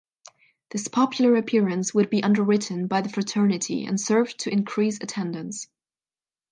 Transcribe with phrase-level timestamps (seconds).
[0.71, 5.67] This popular appearance would be underwritten by the Fraternity and served to increase attendance.